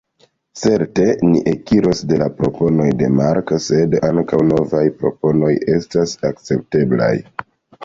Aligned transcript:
Certe 0.59 1.03
ni 1.31 1.41
ekiros 1.51 2.01
de 2.11 2.17
la 2.21 2.29
proponoj 2.39 2.87
de 3.03 3.11
Mark, 3.19 3.53
sed 3.67 3.95
ankaŭ 4.09 4.41
novaj 4.55 4.83
proponoj 5.05 5.53
estas 5.77 6.19
akcepteblaj. 6.33 7.15